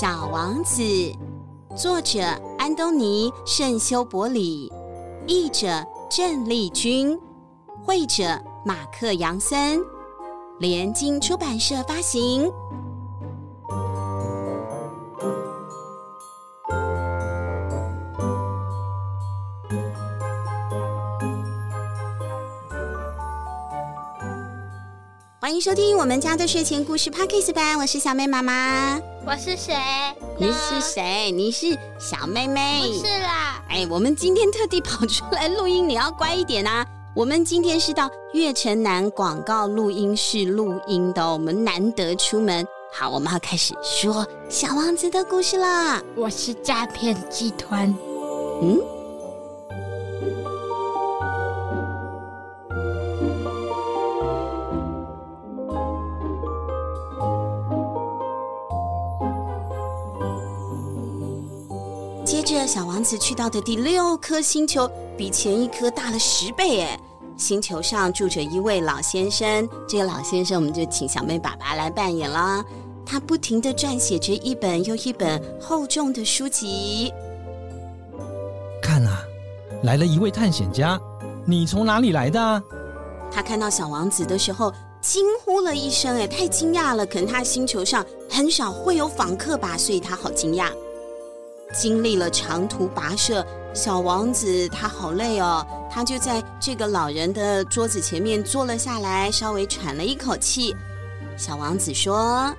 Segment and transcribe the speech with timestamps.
[0.00, 0.82] 小王子》，
[1.76, 2.18] 作者
[2.58, 4.72] 安东尼·圣修伯里，
[5.28, 5.68] 译者
[6.10, 7.16] 郑丽君，
[7.84, 8.24] 绘者
[8.66, 9.80] 马克·杨森，
[10.58, 12.50] 联经出版社发行。
[25.40, 29.13] 欢迎收听我们家的睡前故事 Podcast 班，我是小妹妈妈。
[29.26, 29.74] 我是谁？
[30.38, 31.30] 你是谁？
[31.30, 32.82] 你是小妹妹。
[32.86, 33.62] 不是啦。
[33.70, 36.84] 哎，我们今天特地跑出来录音，你要乖一点啊。
[37.16, 42.66] 我们今天是到月城南广告录音室录音的，我们难得出门。
[42.92, 46.02] 好，我们要开始说小王子的故事啦。
[46.14, 47.88] 我是诈骗集团。
[48.60, 48.78] 嗯。
[63.04, 66.98] 小王子去到的第六颗星球比前一颗大了十倍哎！
[67.36, 72.64] 星球上住着一位老先生，这个老先生我们就请小妹爸爸来扮演啦。
[73.04, 77.12] 他不停的撰写着一本又一本厚重的书籍。
[78.80, 79.22] 看啊，
[79.82, 80.98] 来了一位探险家，
[81.44, 82.62] 你从哪里来的？
[83.30, 87.04] 他看到小王子的时候惊呼了一声，哎，太惊讶了！
[87.04, 90.70] 可能他星球上很少会有访客吧，所以他好惊讶。
[91.74, 93.44] 经历了长途跋涉，
[93.74, 100.74] 小王子他好累哦，他就在这个老人的桌子前面坐了下来，稍微喘了一口气。
[101.36, 102.54] 小王子说：“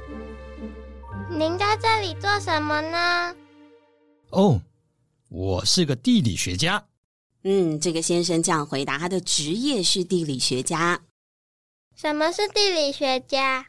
[1.31, 3.33] 您在这里做什么呢
[4.31, 4.61] ？”“哦，
[5.29, 6.83] 我是个地理学家。”
[7.47, 11.00] 嗯，这个先生这样回答，他的职业是地理学家。
[11.95, 13.66] 什么是地理学家？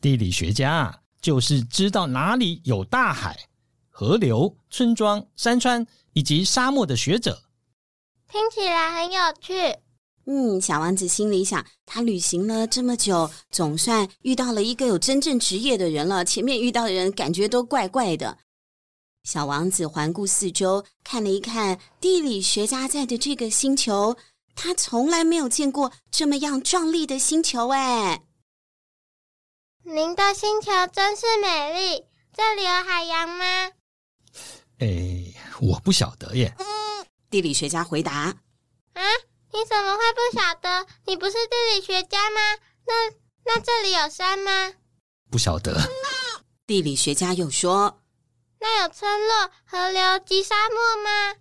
[0.00, 3.38] 地理学家就是知道哪里有大海。
[3.94, 7.44] 河流、村庄、山川以及沙漠的学者，
[8.26, 9.78] 听起来很有趣。
[10.24, 16.24] 嗯，小王子心里想，他旅行了这么久，总算遇到了一个有真正职业的人了。
[16.24, 18.38] 前面遇到的人感觉都怪怪的。
[19.24, 24.16] 小王子环顾四周，看了一看地理学家在的这个星球，
[24.54, 27.68] 他从来没有见过这么样壮丽的星球。
[27.68, 28.22] 哎，
[29.84, 32.04] 您的星球真是美丽。
[32.34, 33.70] 这里有海洋吗？
[34.82, 36.52] 哎，我不晓得耶。
[36.58, 36.66] 嗯，
[37.30, 38.12] 地理学家回答
[38.94, 39.02] ：“啊，
[39.52, 40.86] 你怎么会不晓得？
[41.06, 42.40] 你不是地理学家吗？
[42.84, 44.72] 那那这里有山吗？”
[45.30, 45.88] 不晓得。
[46.66, 48.00] 地理学家又说
[48.58, 51.36] ：“那有村落、河流及沙漠吗？”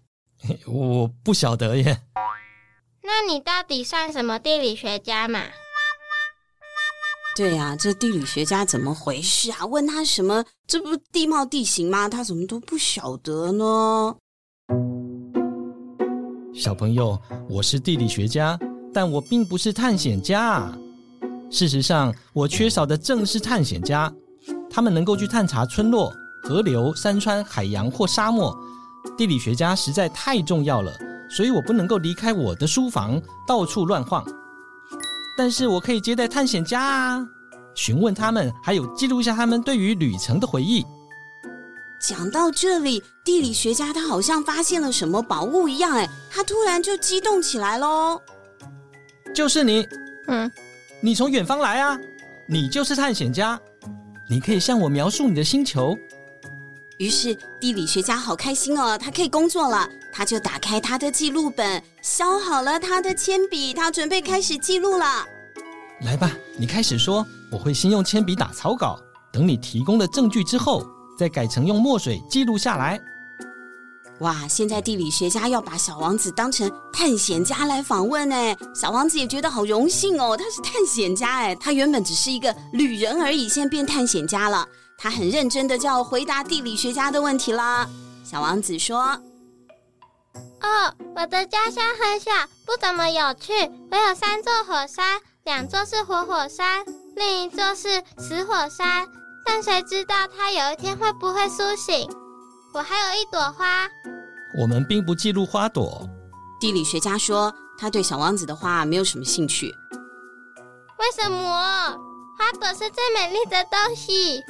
[0.68, 2.03] 我不晓得耶。
[3.01, 5.46] 那你到底算什么地理学家嘛？
[7.38, 9.66] 对呀、这地理学家怎么回事啊？
[9.66, 10.44] 问他什么？
[10.68, 12.09] 这不地貌地形吗？
[12.09, 14.16] 他怎么都不晓得呢？
[16.53, 17.18] 小朋友，
[17.50, 18.59] 我是地理学家，
[18.94, 20.78] 但我并不是探险家。
[21.50, 24.13] 事实上，我缺少的正是探险家。
[24.69, 26.13] 他们能够去探查村落、
[26.44, 28.53] 河流、山川、海洋或沙漠。
[29.18, 30.92] 地理学家实在太重要了，
[31.30, 34.22] 所以我不能够离开我的书房，到处乱晃。
[35.44, 37.28] 但是我可以接待探险家啊，
[37.74, 40.85] 询问他们，还有记录一下他们对于旅程的回忆。
[42.00, 48.22] 讲到这里，地理学家他好像发现了什么宝物一样，哎，他突然就激动起来喽。
[49.34, 49.84] 就是你，
[50.28, 50.51] 嗯，
[51.01, 52.00] 你从远方来啊，
[52.47, 53.59] 你就是探险家，
[54.30, 55.97] 你可以向我描述你的星球。
[57.00, 59.90] 于是地理学家好开心哦，他可以工作了。
[60.13, 65.25] 他就打开他的记录本，削好了他的铅笔，他准备开始记录了。
[66.03, 69.00] 来吧，你开始说，我会先用铅笔打草稿，
[69.31, 70.84] 等你提供了证据之后，
[71.17, 73.00] 再改成用墨水记录下来。
[74.19, 78.36] 哇，现在地理学家要把小王子当成探险家来访问呢。
[78.75, 84.68] 小王子也觉得好荣幸哦，他是探险家哎，他原本只是一个旅人而已，现在变探险家了。
[84.97, 87.88] 他很认真的就要回答地理学家的问题啦。
[88.24, 89.00] 小王子说。
[90.62, 92.31] 哦，我的家乡很小，
[92.65, 93.51] 不怎么有趣。
[93.89, 96.86] 我有三座火山，两座是活火山，
[97.16, 99.08] 另一座是死火山。
[99.44, 102.08] 但谁知道它有一天会不会苏醒？
[102.74, 103.90] 我还有一朵花。
[104.60, 106.08] 我们并不记录花朵。
[106.60, 109.74] 地理学家说，他对小王子的花没有什么兴趣。
[111.00, 111.98] 为什么？
[112.38, 114.44] 花朵是最美丽的东西。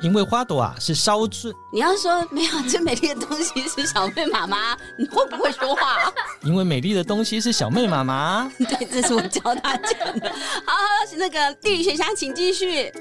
[0.00, 1.52] 因为花朵啊是烧制。
[1.72, 6.12] 你要说没有最美丽的东西是小妹妈妈， 你会不会说话？
[6.44, 8.50] 因为美丽的东西是小妹妈妈。
[8.58, 10.30] 对，这是我教他讲的。
[10.30, 12.92] 好，好，那个地理学家，请继续。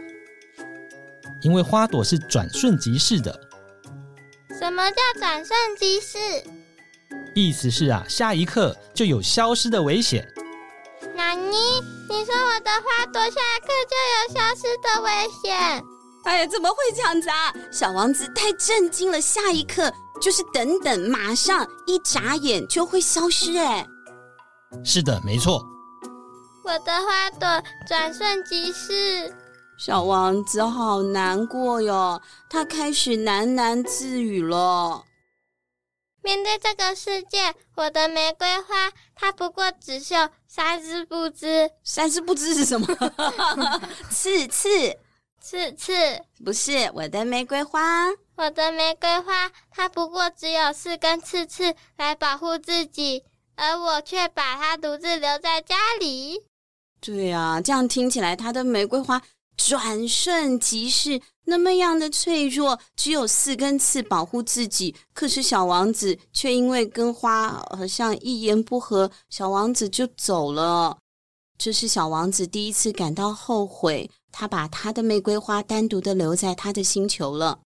[1.42, 3.40] 因为花朵是转瞬即逝的。
[4.60, 6.18] 什么叫转瞬即逝？
[7.36, 10.28] 意思是啊，下一刻就有消失的危险。
[11.16, 11.56] 纳尼？
[12.10, 15.12] 你说我的花朵下一刻就有消失的危
[15.44, 15.83] 险？
[16.24, 17.54] 哎呀，怎么会这样子啊？
[17.72, 19.92] 小王子太震惊了，下一刻
[20.22, 23.58] 就是等等，马上一眨眼就会消失。
[23.58, 23.86] 哎，
[24.84, 25.64] 是的，没错。
[26.64, 29.34] 我的花朵转瞬即逝。
[29.80, 35.04] 小王子好难过哟，他开始喃喃自语了。
[36.24, 40.16] 面对这个世界，我的玫瑰花它不过只绣
[40.46, 41.69] 三丝不知。
[41.86, 42.88] 三丝不知是什么？
[44.12, 44.68] 刺刺
[45.49, 45.94] 刺刺，
[46.44, 48.07] 不是我的玫瑰花。
[48.35, 53.23] 我的玫瑰花它不过只有四根刺刺来保护自己，
[53.55, 56.44] 而我却把它独自留在家里。
[56.99, 59.21] 对啊，这样听起来，他的玫瑰花。
[59.55, 64.94] 转瞬即逝，那么样的脆弱，只有四根刺保护自己。
[65.13, 70.97] 可是小王子却因为跟花好像一言不合，小王子就走了。
[71.57, 77.62] 这是小王子第一次感到后悔，他把他的玫瑰花单独的留在他的星球了。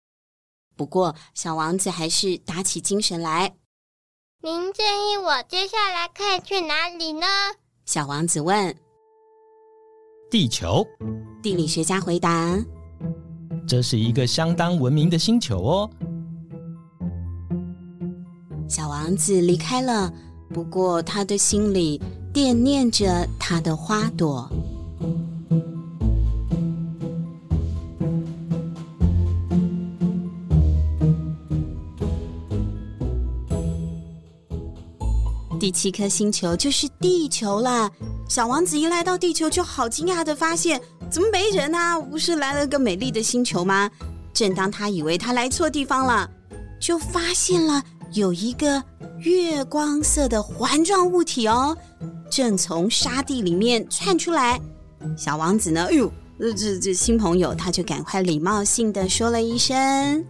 [0.76, 3.56] 不过，小王子还是打起精神来。
[4.42, 7.26] 您建议我接下来可以去哪里呢？
[7.84, 8.74] 小王子问。
[10.30, 10.86] 地球，
[11.42, 12.56] 地理学家回答
[13.66, 15.90] ：“这是一个相当文明的星球哦。”
[18.68, 20.10] 小王子离开了，
[20.52, 22.00] 不过他的心里
[22.32, 24.50] 惦念着他的花朵。
[35.60, 37.88] 第七颗星球就是地球啦。
[38.28, 42.00] 小王子一来到地球，就好惊讶的发现，怎么没人啊？
[42.00, 43.88] 不是来了个美丽的星球吗？
[44.32, 46.28] 正当他以为他来错地方了，
[46.80, 47.82] 就发现了
[48.14, 48.82] 有一个
[49.22, 51.76] 月光色的环状物体哦，
[52.30, 54.60] 正从沙地里面窜出来。
[55.16, 55.86] 小王子呢？
[55.90, 60.24] 哎呦，这这这新朋友，他就赶快礼貌性的说了一声：“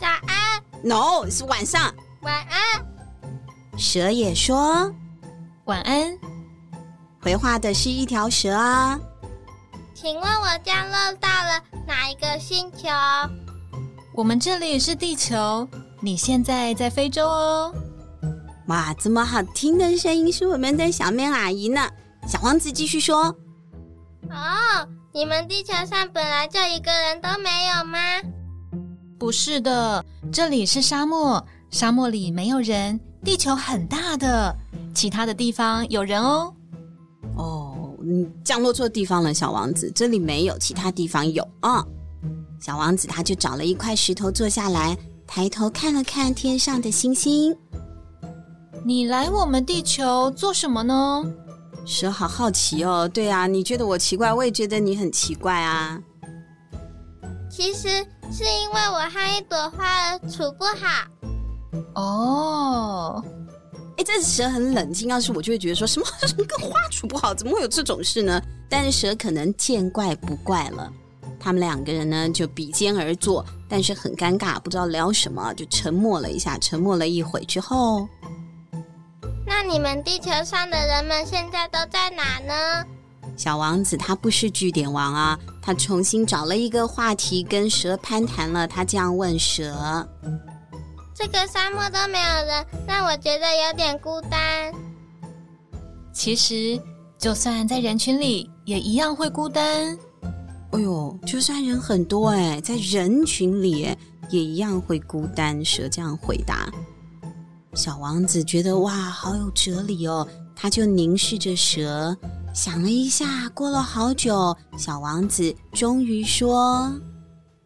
[0.00, 1.94] 早安。” No，是晚上。
[2.22, 3.78] 晚安。
[3.78, 4.92] 蛇也说
[5.66, 6.18] ：“晚安。”
[7.22, 8.98] 回话的是一条蛇啊，
[9.94, 12.88] 请问我降落到了哪一个星球？
[14.14, 15.68] 我们这里是地球，
[16.00, 17.72] 你现在在非洲哦。
[18.68, 21.88] 哇，这么好听的声音是我们的小面阿姨呢。
[22.28, 23.24] 小王子继续说
[24.30, 27.98] ：“哦，你们地球上本来就一个人都没有吗？”
[29.18, 32.98] 不是的，这里是沙漠，沙漠里没有人。
[33.24, 34.54] 地球很大的，
[34.94, 36.54] 其他的地方有人哦。
[37.36, 39.90] 哦，你降落错地方了，小王子。
[39.94, 41.78] 这里没有，其他地方有啊。
[41.78, 41.86] 哦，
[42.60, 47.56] 小王子他就找了一块石头坐下来，抬头看了看天上的星星。
[48.84, 51.24] 你来我们地球做什么呢？
[51.86, 53.08] 蛇好好奇哦。
[53.08, 56.00] 对啊，你觉得我奇怪，我也觉得你很奇怪啊。
[57.48, 57.88] 其实
[58.32, 61.06] 是因为我和一朵花儿处不好。
[61.94, 63.24] 哦。
[63.96, 65.08] 哎，这蛇很冷静。
[65.08, 66.06] 要是我就会觉得说什么
[66.36, 68.40] 跟花处不好，怎么会有这种事呢？
[68.68, 70.90] 但是蛇可能见怪不怪了。
[71.38, 76.56] 他们两个人呢就比肩而坐，但是很尴尬，不知道聊什么，就沉默了一下。
[76.58, 78.08] 沉默了一会之后，
[79.64, 82.84] 那你们地球上的人们现在都在哪呢？
[83.36, 88.66] 小王子他不是据点王啊，他重新找了一个话题跟蛇攀谈了。
[88.66, 90.04] 他这样问蛇。
[91.14, 94.72] 这个沙漠都没有人，让我觉得有点孤单。
[96.12, 96.76] 其实，
[97.16, 99.96] 就算在人群里，也一样会孤单。
[100.72, 103.96] 哎呦，就算人很多，哎，在人群里，
[104.28, 105.64] 也一样会孤单。
[105.64, 106.68] 蛇这样回答。
[107.74, 112.14] 小王子觉得哇，好有哲理哦，他就凝视着蛇，
[112.54, 113.48] 想了一下。
[113.54, 116.92] 过了好久，小王子终于说。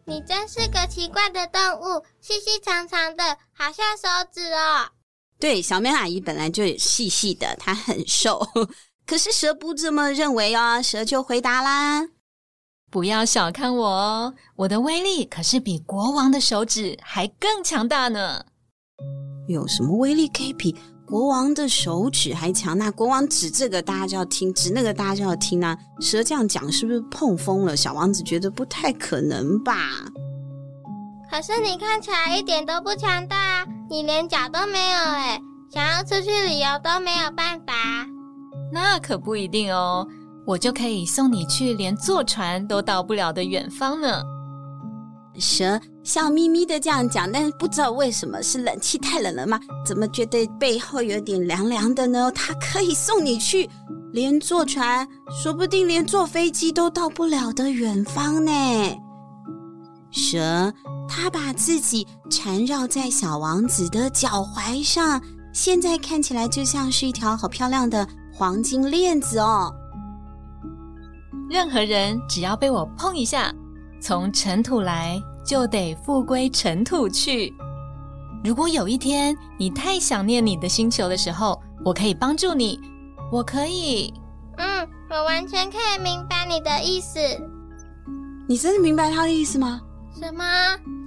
[0.05, 4.87] 你真是个奇怪的动物，细细长长的，好像手指哦。
[5.37, 8.47] 对，小美阿姨本来就细细的，她很瘦。
[9.05, 12.07] 可是蛇不这么认为哦，蛇就回答啦
[12.89, 18.45] ：“不要小看我哦，我的威力可是比国王的手指还更强大呢。”
[19.47, 20.75] 有什么威力可以比？
[21.05, 25.77] 国王的手指还强，那国王指这个大家就要听，指那个大家就要听啊。
[26.01, 27.77] 蛇这样讲是不是碰风了？
[27.77, 29.73] 小王子觉得不太可能吧。
[31.31, 37.73] 可是你看起来一点都不强大，你连脚都没有哎，想要出去旅游都没有办法。
[38.73, 40.05] 那可不一定哦，
[40.45, 44.21] 我就可以送你去连坐船都到不了的远方呢。
[45.39, 49.59] 蛇笑眯眯的这样讲，但是不知道为什么是冷气太冷了吗？
[49.85, 52.31] 怎么觉得背后有点凉凉的呢？
[52.31, 53.69] 他可以送你去
[54.13, 55.05] 连坐船，
[55.43, 58.51] 说不定连坐飞机都到不了的远方呢。
[60.09, 60.73] 蛇，
[61.09, 65.21] 它把自己缠绕在小王子的脚踝上，
[65.53, 69.75] 现在看起来就像是一条好漂亮的黄金链子哦。
[71.49, 73.53] 任何人只要被我碰一下，
[74.01, 77.55] 从尘土来就得复归尘土去。
[78.43, 82.77] 如果有一天你太想念你的星球的时候，我可以帮助你。
[83.31, 84.13] 我可以，
[84.57, 87.19] 嗯，我完全可以明白你的意思。
[88.47, 89.81] 你真的明白他的意思吗？
[90.13, 90.43] 什么？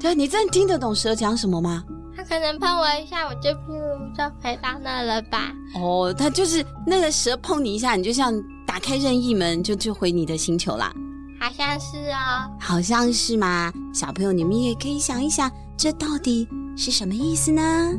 [0.00, 1.84] 对，你真的听得懂蛇讲什么吗？
[2.16, 3.72] 他可能碰我一下，我就不
[4.16, 5.52] 就回到那了吧？
[5.74, 8.34] 哦，他就是那个蛇碰你一下，你就像
[8.66, 10.92] 打开任意门，就就回你的星球啦。
[11.40, 13.72] 好像是哦，好像是嘛？
[13.94, 17.98] 小朋友，你们也可以想一想，这到底是什么意思呢？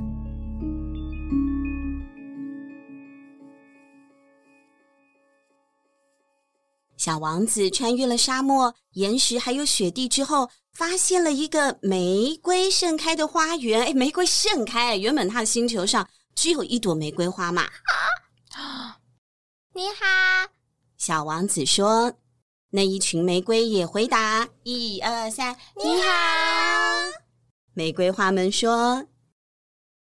[6.97, 13.81] 小王子穿越了沙漠、岩石还有雪地之后，发现了一个玫瑰盛开的花园。
[13.81, 17.63] 哎，玫瑰盛开，原本他的星球上只有一朵玫瑰花嘛。
[17.63, 18.99] 啊，
[19.73, 20.51] 你好，
[20.95, 22.13] 小王子说。
[22.73, 26.07] 那一群玫瑰也回答：“一二三，你好。”
[27.75, 29.07] 玫瑰花们说：“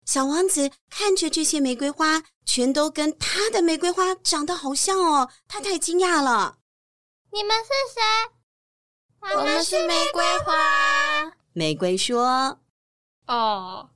[0.05, 6.60] 小王子看着这些玫瑰花，全都跟他的玫瑰花长得好像哦，他太惊讶了。”
[7.32, 8.01] 你们是谁？
[9.36, 11.34] 我们是玫瑰花。
[11.51, 12.60] 玫瑰说
[13.27, 13.89] ：“哦。”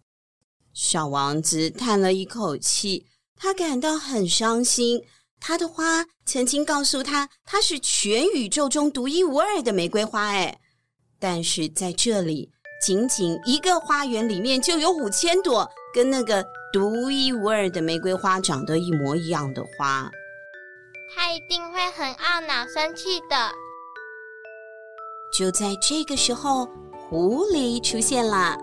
[0.74, 5.06] 小王子叹了一口气，他感到很伤心。
[5.40, 10.26] 他的花曾经告诉他，它是全宇宙中独一无二的玫瑰花。
[10.28, 10.60] 哎，
[11.20, 12.52] 但是在这里，
[12.86, 20.12] 仅仅一个花园里面就有五千朵跟那个独一无二的玫瑰花长得一模一样的花。
[21.16, 23.52] 他一定会很懊恼、生气的。
[25.38, 26.66] 就在这个时候，
[27.10, 28.58] 狐狸出现了。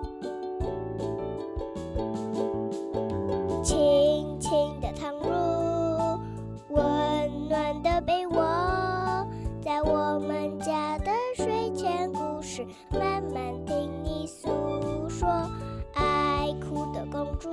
[7.95, 9.25] 的被窝，
[9.63, 15.29] 在我们家的睡前故事，慢慢听你诉说。
[15.95, 17.53] 爱哭的公主。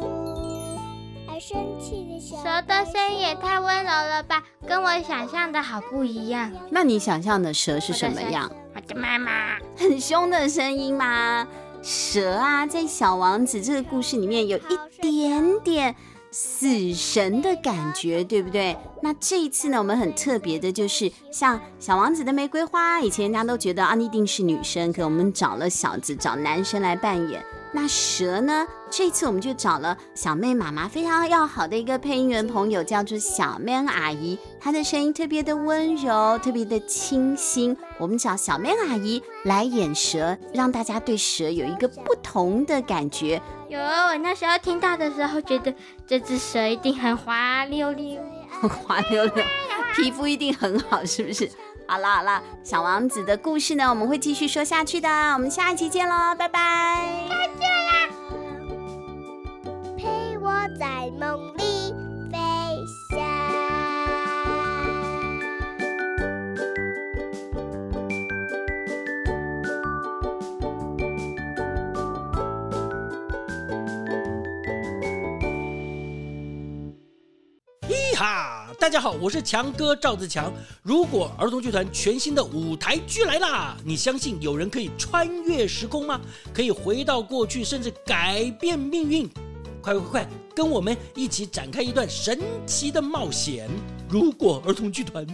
[1.30, 6.52] 爱生气的小蛇的声音也太温柔了吧，跟我想象的好不一样。
[6.72, 8.52] 那你想象的蛇是什么样？
[8.74, 11.48] 我的妈妈，很凶的声音吗？
[11.84, 15.96] 蛇啊，在小王子这个故事里面有一点点
[16.32, 18.76] 死神的感觉，对不对？
[19.04, 27.44] 那这一次呢，我们很特别的就是，像小王子的玫瑰花，以前人家都觉得啊，你一定是女生，可我们找了小子，找男生来扮演。
[27.74, 28.68] 那蛇呢？
[28.90, 34.38] 这次我们就找了小妹妈妈非常要好的一个配音员朋友，叫做小妹阿姨。
[34.60, 37.76] 她的声音特别的温柔，特别的清新。
[37.98, 43.42] 我们找小妹阿姨来演蛇，让大家对蛇有一个不同的感觉。
[43.70, 45.74] 有，我那时候听到的时候，觉得
[46.06, 48.22] 这只蛇一定很滑溜溜，
[48.60, 49.46] 很滑溜溜，
[49.96, 51.50] 皮肤一定很好，是不是？
[51.92, 55.10] 好了好了，小王子的故事呢，我们会继续说下去的。
[55.34, 57.28] 我们下一期见喽，拜拜。
[57.28, 58.08] 再见啦！
[59.98, 61.38] 陪我在梦
[78.22, 80.54] 啊大家好，我是强哥赵自强。
[80.84, 86.22] 如果儿童剧团全新的舞台剧来啦，你相信有人可以穿越时空吗？
[86.54, 89.28] 可以回到过去，甚至改变命运？
[89.82, 93.68] 快快快，跟我们一起展开一段神奇的冒险！
[94.08, 95.26] 如果儿童剧团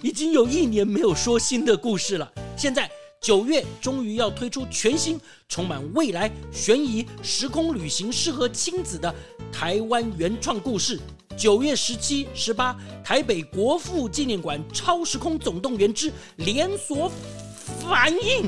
[0.00, 5.20] 已经有一年没有说新的故事了，现在九月终于要推出全新、
[5.50, 9.14] 充满未来、悬疑、时空旅行，适合亲子的
[9.52, 10.98] 台湾原创故事。
[11.36, 17.10] 九月十七、十八，台北国父纪念馆《超时空总动员之连锁
[17.80, 18.44] 反应》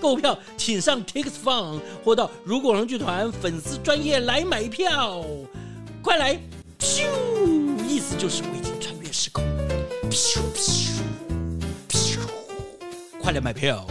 [0.00, 5.24] 购票，请上 Tix Fun 或到如果龙剧团粉丝专页来买票，
[6.02, 6.40] 快来！
[6.80, 7.04] 咻，
[7.88, 9.44] 意思就是我已经穿越时空，
[10.10, 10.88] 咻咻
[11.88, 12.18] 咻，
[13.20, 13.86] 快来买票。